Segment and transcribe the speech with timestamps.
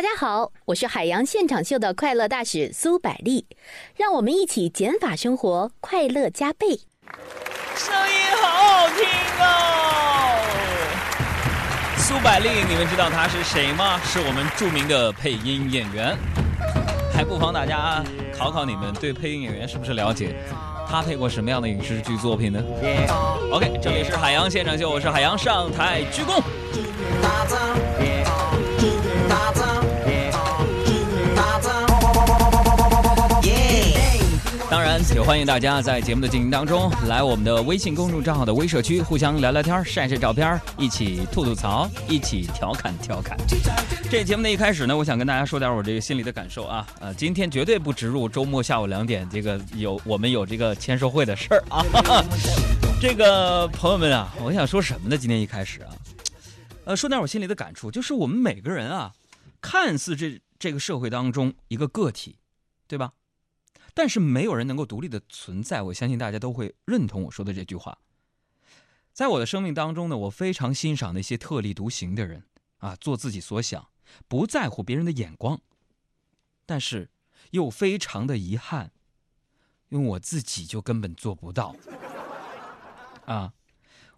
[0.00, 3.44] 大家好，我是海洋现场秀的快乐大使苏百丽，
[3.94, 6.68] 让我们一起减法生活，快乐加倍。
[7.76, 9.04] 声音好好听
[9.40, 10.40] 哦！
[11.98, 14.00] 苏百丽，你们知道她是谁吗？
[14.02, 16.16] 是我们著名的配音演员，
[17.12, 18.02] 还不妨大家
[18.34, 20.34] 考考你们对配音演员是不是了解？
[20.88, 22.58] 他配过什么样的影视剧作品呢
[23.52, 26.42] ？OK，这里是海洋现场秀，我是海洋，上台鞠躬。
[35.08, 43.36] 也欢迎大家在节目的进行当中来我们的微信公众账号的微社区，互相聊聊天、晒晒照片，一起吐吐槽，一起调侃调侃。
[44.10, 51.82] 这节目的一开始呢，我想跟大家说点我这个心里的感受啊，呃，今天绝对不植入周末下午两点这个有我们有这个签售会的事儿啊。
[53.00, 55.16] 这个朋友们啊，我想说什么呢？
[55.16, 55.88] 今天一开始啊，
[56.84, 59.12] 呃，说点我心里的感触，就是我们每个人啊，
[59.60, 62.36] 看似这这个社会当中一个个体，
[62.86, 63.12] 对吧？
[63.94, 67.98] 但是没有人能够独立的存在，我相信大家都会认同我说的这句话。
[69.12, 72.44] 在我的生命当中呢，我非常欣赏那些特立独行的人
[72.78, 73.88] 啊，做自己所想，
[74.28, 75.60] 不在乎别人的眼光。
[76.64, 77.10] 但是
[77.50, 78.92] 又非常的遗憾，
[79.88, 81.74] 因为我自己就根本做不到。
[83.26, 83.52] 啊，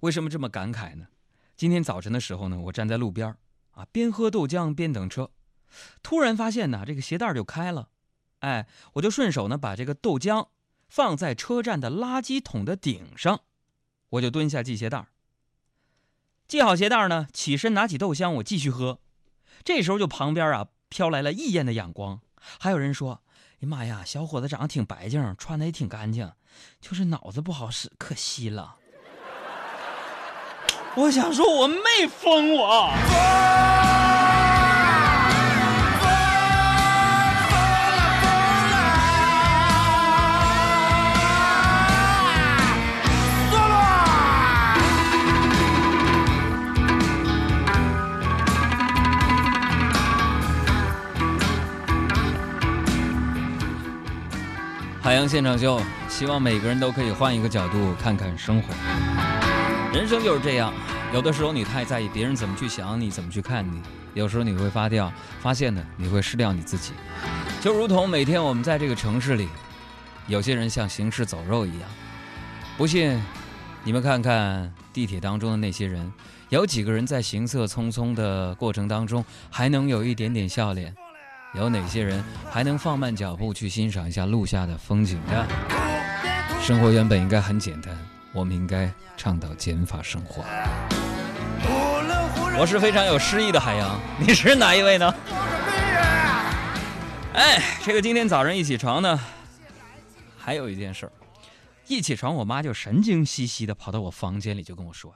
[0.00, 1.06] 为什么这么感慨呢？
[1.56, 3.36] 今天早晨的时候呢，我站在路边
[3.70, 5.30] 啊，边喝豆浆边等车，
[6.02, 7.90] 突然发现呢，这个鞋带就开了。
[8.40, 10.48] 哎，我就顺手呢，把这个豆浆
[10.88, 13.40] 放在车站的垃圾桶的顶上，
[14.10, 15.06] 我就蹲下系鞋带
[16.48, 18.98] 系好鞋带呢，起身拿起豆香，我继续喝。
[19.62, 22.20] 这时候就旁边啊飘来了异样的眼光，
[22.58, 23.22] 还有人说
[23.62, 26.32] ：“哎妈呀，小伙子长得挺白净，穿的也挺干净，
[26.80, 28.76] 就是脑子不好使，可惜了。”
[30.96, 33.99] 我想说，我没疯我。
[55.20, 58.72] 海洋现场秀，希望每个人都可以换一个角度看看生活。
[59.92, 60.72] 人生就是这样，
[61.12, 63.82] 有的时候你太在意别人怎么去想你，怎么去看你；
[64.14, 66.94] 有时候你会发掉，发现呢，你会失掉你自己。
[67.60, 69.46] 就如同每天我们在这个城市里，
[70.26, 71.90] 有些人像行尸走肉一样。
[72.78, 73.22] 不信，
[73.84, 76.10] 你们看看地铁当中的那些人，
[76.48, 80.94] 有几个人在行色匆匆的过程当中还能有一点点笑脸？
[81.52, 85.46] 有哪些人还能放慢脚步去欣赏一下路下的风景呢？
[86.62, 87.96] 生活原本应该很简单，
[88.32, 90.44] 我们应该倡导减法生活。
[92.56, 95.12] 我是非常有诗意的海洋，你是哪一位呢？
[97.34, 99.18] 哎，这个今天早上一起床呢，
[100.38, 101.12] 还有一件事儿，
[101.88, 105.12] 一起床我妈就神经兮兮的跑到我房间里就跟我说：“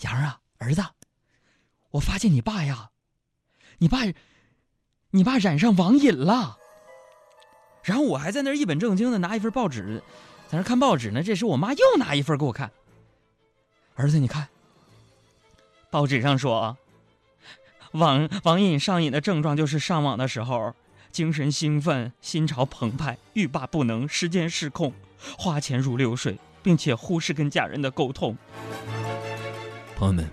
[0.00, 0.82] 阳啊，儿子，
[1.90, 2.92] 我发现你爸呀，
[3.76, 3.98] 你爸。”
[5.16, 6.58] 你爸染上网瘾了，
[7.82, 10.02] 然后我还在那儿一本正经的拿一份报纸，
[10.46, 11.22] 在那看报纸呢。
[11.22, 12.70] 这时我妈又拿一份给我看，
[13.94, 14.46] 儿子，你看，
[15.90, 16.76] 报纸上说啊，
[17.92, 20.74] 网网瘾上瘾的症状就是上网的时候
[21.10, 24.92] 精神兴奋、心潮澎湃、欲罢不能、时间失控、
[25.38, 28.36] 花钱如流水，并且忽视跟家人的沟通。
[29.96, 30.28] 朋友们，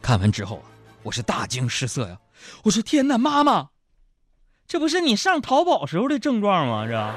[0.00, 0.70] 看完之后啊，
[1.02, 2.16] 我是大惊失色呀！
[2.62, 3.70] 我说天哪，妈妈！
[4.70, 6.86] 这不是你上淘宝时候的症状吗？
[6.86, 7.12] 这，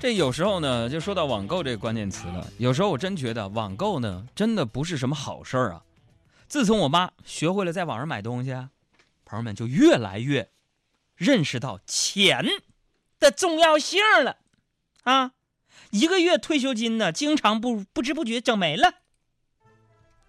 [0.00, 2.50] 这有时候呢，就说到网购这个关键词了。
[2.56, 5.82] 有时候我真觉得网购呢，真的不是什么好事儿啊。
[6.48, 8.52] 自从我妈学会了在网上买东西，
[9.26, 10.48] 朋友们就越来越
[11.14, 12.42] 认识到钱
[13.20, 14.38] 的重要性了
[15.02, 15.32] 啊！
[15.90, 18.94] 一个月退休金呢，经常不不知不觉整没了。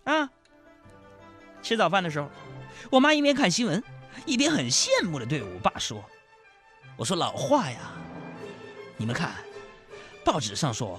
[0.08, 0.30] 啊！
[1.62, 2.30] 吃早饭的时候，
[2.90, 3.84] 我妈一边看新闻，
[4.26, 6.02] 一边很羡慕的对我爸说
[6.96, 7.92] ：“我说老话呀，
[8.96, 9.36] 你们看，
[10.24, 10.98] 报纸上说，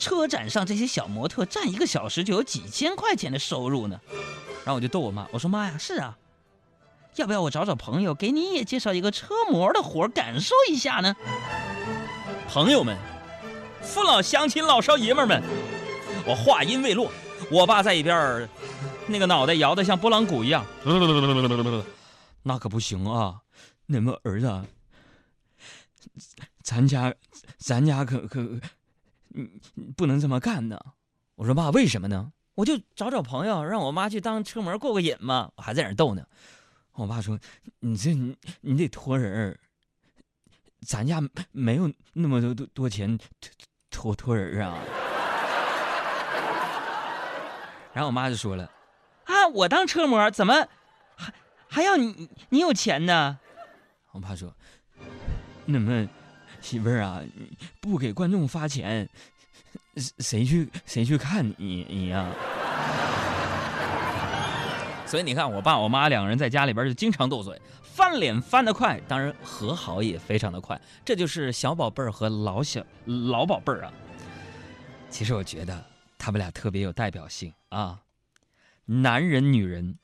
[0.00, 4.00] 车展上这些小模特站一个小时就有几千块钱的收入呢。”
[4.66, 6.18] 然后我就逗我妈，我说：“妈呀，是啊，
[7.14, 11.14] 要不要我找找朋友，给你也介绍一个车模的活感受一下呢？”
[12.50, 12.98] 朋友们，
[13.80, 15.40] 父老乡亲、老少爷们们，
[16.26, 17.12] 我话音未落。
[17.50, 18.48] 我爸在一边儿
[19.06, 20.64] 那个脑袋摇得像拨浪鼓一样。
[22.42, 23.42] 那可不行啊！
[23.86, 24.64] 你们儿子，
[26.62, 27.12] 咱家
[27.58, 28.60] 咱家可可，
[29.96, 30.80] 不能这么干呢。
[31.34, 32.32] 我说爸，为什么呢？
[32.54, 35.50] 我就找找朋友，让我妈去当车模过个瘾嘛。
[35.56, 36.24] 我还在那逗呢。
[36.92, 37.38] 我爸说
[37.80, 39.60] ：“你这你你得托人儿，
[40.86, 43.18] 咱家没有那么多多多钱
[43.90, 44.78] 托托托人啊。”
[47.92, 48.70] 然后我妈就说了
[49.26, 50.66] ：“啊，我当车模怎么
[51.16, 51.32] 还
[51.68, 53.38] 还要你你有钱呢？”
[54.12, 54.54] 我爸说
[55.66, 56.08] ：“那么
[56.60, 57.20] 媳妇儿啊，
[57.80, 59.08] 不给观众发钱。”
[60.18, 62.26] 谁去谁去看你你呀？
[65.04, 70.80] 所以你看，我爸我妈两个人在家里边就经常斗嘴，翻脸翻得快，当然和好也非常的快。
[71.04, 73.92] 这就是小宝贝儿和老小老宝贝儿啊。
[75.10, 75.84] 其实我觉得
[76.20, 78.02] 他们俩特别有代表性啊，
[78.84, 79.96] 男人女人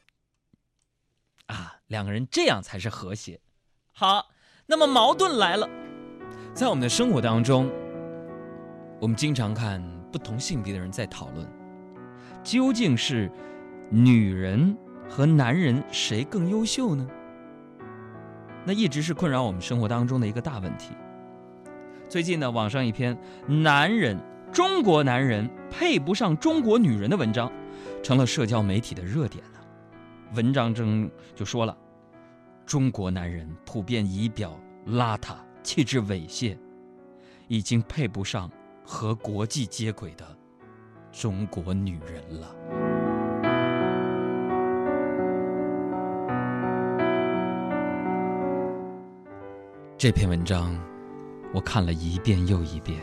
[1.45, 3.39] 啊，两个人这样才是和谐。
[3.93, 4.31] 好，
[4.65, 5.69] 那么矛盾来了，
[6.55, 7.71] 在我们的生活当中。
[8.99, 11.47] 我们经常看不同性别的人在讨论，
[12.43, 13.31] 究竟是
[13.91, 14.75] 女人
[15.07, 17.07] 和男人谁更优秀呢？
[18.65, 20.93] 那一直是困扰我们生活当中的一个大问题。
[22.09, 23.15] 最近呢，网上一篇
[23.47, 24.19] “男人
[24.51, 25.47] 中国男人
[25.79, 27.53] 配不上中国女人”的文章，
[28.03, 29.61] 成了社交媒体的热点了。
[30.35, 31.77] 文章中就说了，
[32.65, 36.57] 中国男人普遍仪表邋遢、气质猥亵，
[37.49, 38.51] 已经配不上。
[38.89, 40.25] 和国际接轨的
[41.11, 42.55] 中国女人了。
[49.99, 50.79] 这篇文章
[51.53, 53.01] 我看了一遍又一遍，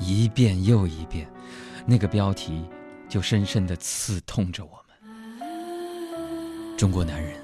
[0.00, 1.30] 一遍又一遍，
[1.86, 2.64] 那个标题
[3.08, 6.76] 就深深的刺痛着我们。
[6.76, 7.38] 中国男人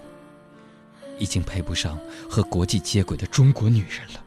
[1.19, 1.99] 已经配不上
[2.29, 4.23] 和国际接轨的中国女人了。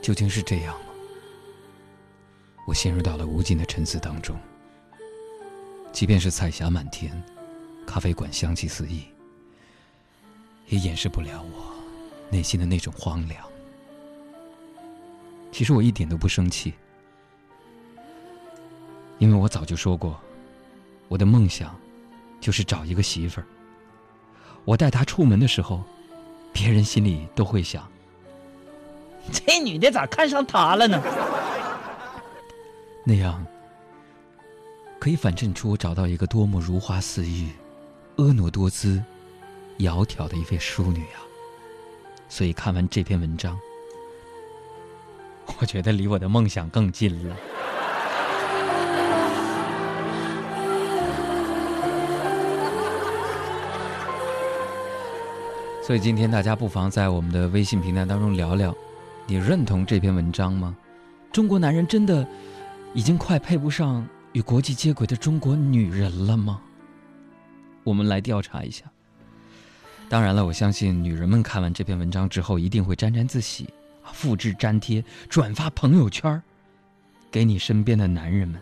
[0.00, 0.86] 究竟是这样吗？
[2.68, 4.38] 我陷入到了无尽的沉思当中。
[5.94, 7.22] 即便是彩霞满天，
[7.86, 9.04] 咖啡馆香气四溢，
[10.66, 11.72] 也掩饰不了我
[12.30, 13.46] 内心的那种荒凉。
[15.52, 16.74] 其实我一点都不生气，
[19.18, 20.20] 因为我早就说过，
[21.06, 21.78] 我的梦想
[22.40, 23.46] 就是找一个媳妇儿。
[24.64, 25.80] 我带她出门的时候，
[26.52, 27.88] 别人心里都会想。
[29.30, 31.00] 这女的咋看上他了呢？
[33.04, 33.46] 那样
[35.04, 37.50] 可以反衬出我找到一个多么如花似玉、
[38.16, 39.04] 婀娜多姿、
[39.76, 41.20] 窈窕的一位淑女啊！
[42.26, 43.54] 所以看完这篇文章，
[45.60, 47.36] 我觉得离我的梦想更近了。
[55.82, 58.74] 所以今天大家不妨在我们的微信平台当中聊聊。
[59.26, 60.74] 你认同这篇文章吗？
[61.30, 62.26] 中国男人真的
[62.94, 66.60] 已经快配不上与国际接轨的中国女人了吗？
[67.84, 68.84] 我们来调查一下。
[70.08, 73.72] 当然了，我相信女人们看完这篇文章之后一定会沾沾自喜，
[74.12, 76.42] 复制粘贴转发朋友圈，
[77.30, 78.60] 给你身边的男人们。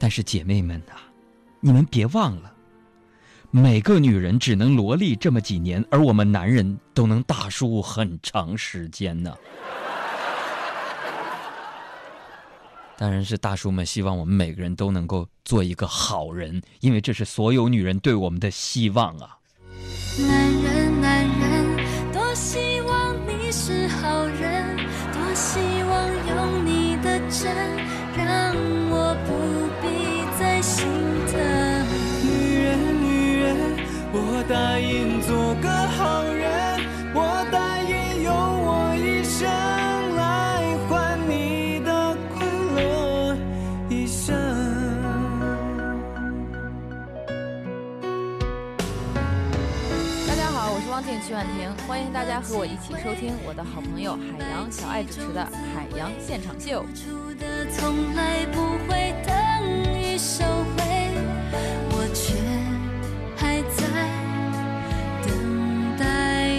[0.00, 0.98] 但是姐妹们啊，
[1.60, 2.52] 你们别忘了。
[3.52, 9.32] 每个女人只能萝莉这么几年，而我们男人都能大叔很长时间呢。
[12.98, 19.38] 当然是大叔们希望我们每个人都能够做一个好人，因为这是所有女人对我们的希望啊。
[51.38, 55.40] 婉婷，欢迎大家和我一起收听我的好朋友海洋小爱主持的
[55.72, 56.84] 《海洋现场秀》。
[57.70, 59.32] 从来不会等
[59.94, 60.44] 于收
[60.76, 60.82] 回，
[61.92, 62.34] 我却。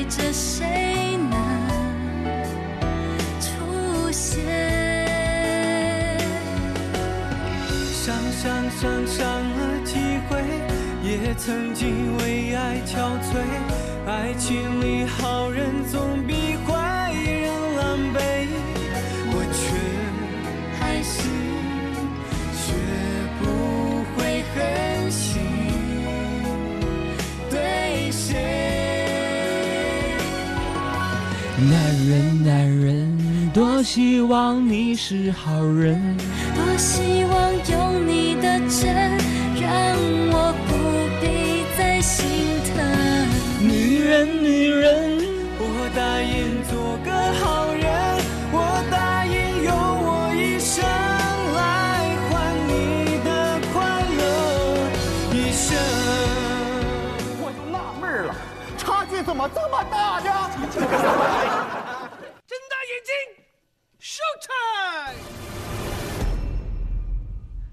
[0.10, 1.38] 着谁能
[3.40, 4.42] 出现？
[7.94, 9.79] 伤伤伤伤了几回，
[11.10, 13.42] 也曾经为爱憔悴，
[14.06, 18.48] 爱情里好人总比坏人狼狈，
[19.32, 19.60] 我却
[20.78, 21.28] 还是
[22.54, 22.76] 学
[23.40, 23.44] 不
[24.14, 25.42] 会狠心，
[27.50, 28.38] 对谁？
[31.58, 31.74] 男
[32.08, 36.00] 人男人，多希望你是好人，
[36.54, 39.19] 多希望用你的真。
[44.10, 45.20] 人，女人，
[45.60, 47.86] 我答应做个好人，
[48.52, 48.58] 我
[48.90, 49.70] 答应用
[50.02, 50.84] 我一生
[51.54, 53.78] 来换你的快
[54.18, 54.90] 乐
[55.32, 55.78] 一生。
[57.40, 58.34] 我就纳闷了，
[58.80, 60.50] 差距怎么这么大呢？
[62.48, 63.14] 睁大眼睛
[64.02, 65.22] ，show time！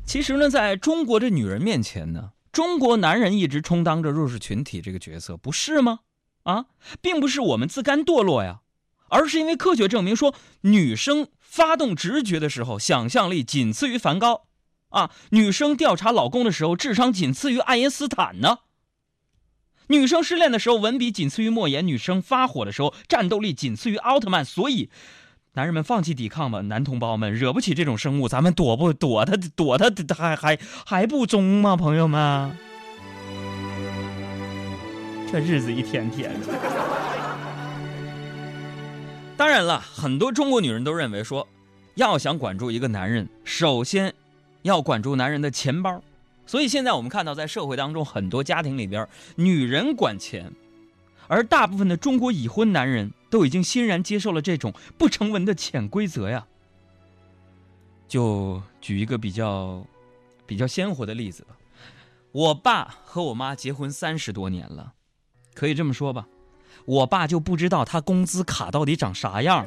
[0.04, 6.00] 其实呢，在中国这女人面前呢，中国男人一直充当着弱势群体这个角色，不是吗？
[6.46, 6.66] 啊，
[7.02, 8.60] 并不是我们自甘堕落呀，
[9.08, 14.46] 而是因为科学证明说，女生发动直觉的时候，想象力仅次于梵高，
[14.90, 18.58] 啊，女生调查老公的时候，智商仅次于爱因斯坦呢。
[19.88, 24.44] 女生失恋的时候，文笔仅次于莫言；女生发火的时候，战斗力仅次于奥特曼。
[24.44, 24.90] 所以，
[25.54, 31.76] 男人们放弃抵抗吧，男同胞们，惹不起这种生物，咱们躲不躲他，躲他还还还不中吗？
[31.76, 32.58] 朋友们，
[35.30, 36.46] 这日子一天天的。
[39.36, 41.46] 当然了，很多中国女人都认为说，
[41.94, 44.14] 要想管住一个男人，首先
[44.62, 46.02] 要管住男人的钱包。
[46.46, 50.50] 所以现在我们看到，在社会当中，很多家庭里边，女人管钱，
[51.26, 56.46] 而大部分的中国已婚男人都已经欣然接受了这种不成文的潜规则呀。
[58.08, 59.84] 就举一个比较
[60.46, 61.56] 比较鲜活的例子吧，
[62.30, 64.94] 我爸和我妈结婚三十多年了，
[65.56, 66.28] 可以这么说吧，
[66.84, 69.66] 我爸就不知道他工资卡到底长啥样。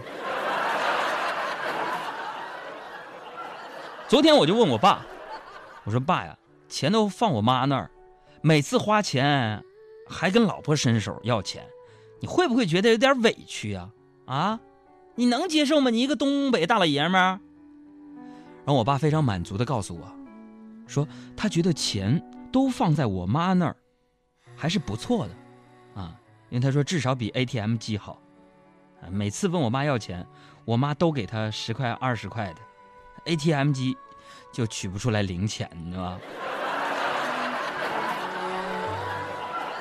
[4.08, 5.06] 昨天我就问我爸，
[5.84, 6.38] 我说爸呀。
[6.70, 7.90] 钱都放我妈那儿，
[8.42, 9.64] 每次花钱
[10.08, 11.66] 还跟老婆伸手要钱，
[12.20, 13.90] 你会不会觉得有点委屈呀？
[14.26, 14.60] 啊，
[15.16, 15.90] 你能接受吗？
[15.90, 17.40] 你一个东北大老爷们儿。
[18.66, 20.16] 然后我爸非常满足的告诉我，
[20.86, 23.76] 说他觉得钱都放在我妈那儿，
[24.56, 25.34] 还是不错的，
[26.50, 28.20] 因为他说至少比 ATM 机好，
[29.02, 30.26] 啊，每次问我妈要钱，
[30.66, 32.56] 我妈都给他十块二十块的
[33.26, 33.96] ，ATM 机
[34.52, 36.20] 就取不出来零钱，你知道吧？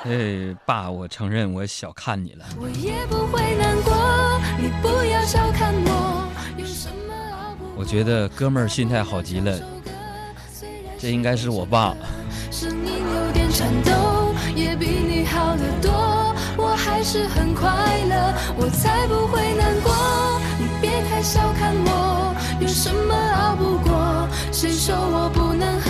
[0.05, 2.45] 哎，爸，我承认我小看你了。
[2.57, 6.29] 我也不会难过，你不要小看我。
[6.57, 9.59] 用什么熬不过我觉得哥们儿心态好极了，
[10.97, 11.95] 这应该是我爸。
[12.51, 14.98] 声音有点颤抖，也比你好得多。
[14.98, 14.98] 我
[16.99, 17.65] 还是很快
[18.09, 19.89] 乐，我才不会难过。
[20.59, 24.27] 你别太小看我，有什么熬不过？
[24.51, 25.89] 谁说我不能喝？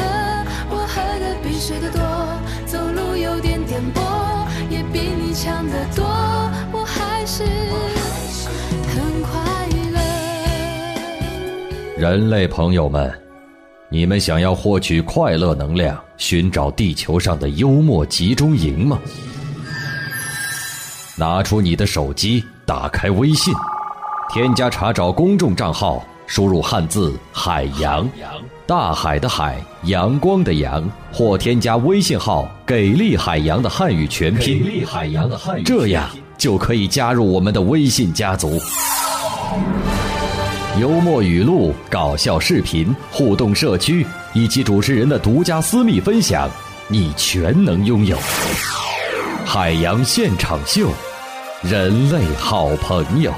[0.69, 1.99] 我喝的比谁的多，
[2.67, 3.99] 走路有点颠簸，
[4.69, 6.05] 也比你强得多。
[6.71, 7.43] 我还是
[8.87, 9.41] 很快
[9.91, 9.97] 乐。
[11.97, 13.11] 人类朋友们，
[13.89, 18.99] 你们想要获取快乐能量，寻找地球上的幽默集中营吗？
[21.19, 23.53] 拿出你的手机，打开微信，
[24.31, 28.09] 添加查找公众账号，输入汉字“海洋”，
[28.65, 38.57] 大海的海，阳光的阳，或添加微信号“给力海洋”的汉语全拼，给力海洋的汉语，这样就可以加入我们的微信家族。
[40.79, 46.49] 幽默语录、搞笑视频、互动社区以及主持人的独家私密分享，
[46.87, 48.17] 你全能拥有。
[49.45, 50.89] 海洋现场秀，
[51.61, 53.33] 人类好朋友。